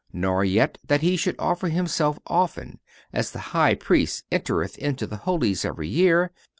"Nor 0.11 0.43
yet 0.43 0.79
that 0.87 1.01
He 1.01 1.15
should 1.15 1.35
offer 1.37 1.67
Himself 1.69 2.17
often, 2.25 2.79
as 3.13 3.29
the 3.29 3.53
High 3.53 3.75
Priest 3.75 4.23
entereth 4.31 4.75
into 4.79 5.05
the 5.05 5.17
Holies 5.17 5.63
every 5.63 5.89
year." 5.89 6.31